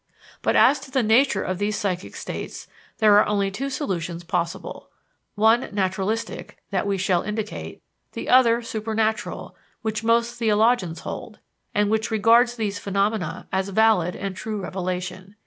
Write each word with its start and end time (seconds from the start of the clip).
But 0.41 0.55
as 0.55 0.79
to 0.79 0.89
the 0.89 1.03
nature 1.03 1.43
of 1.43 1.59
these 1.59 1.77
psychic 1.77 2.15
states 2.15 2.67
there 2.97 3.19
are 3.19 3.27
only 3.27 3.51
two 3.51 3.69
solutions 3.69 4.23
possible 4.23 4.89
one, 5.35 5.69
naturalistic, 5.71 6.57
that 6.71 6.87
we 6.87 6.97
shall 6.97 7.21
indicate; 7.21 7.83
the 8.13 8.27
other, 8.27 8.63
supernatural, 8.63 9.55
which 9.83 10.03
most 10.03 10.39
theologians 10.39 11.01
hold, 11.01 11.37
and 11.75 11.91
which 11.91 12.09
regards 12.09 12.55
these 12.55 12.79
phenomena 12.79 13.47
as 13.51 13.69
valid 13.69 14.15
and 14.15 14.35
true 14.35 14.59
revelation. 14.59 15.35